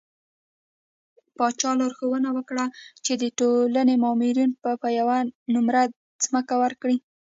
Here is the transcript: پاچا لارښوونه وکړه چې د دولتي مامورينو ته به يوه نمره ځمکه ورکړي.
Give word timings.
پاچا 1.37 1.71
لارښوونه 1.79 2.29
وکړه 2.37 2.65
چې 3.05 3.13
د 3.21 3.23
دولتي 3.39 3.95
مامورينو 4.03 4.57
ته 4.63 4.71
به 4.81 4.89
يوه 4.99 5.17
نمره 5.53 5.81
ځمکه 6.25 6.53
ورکړي. 6.63 6.97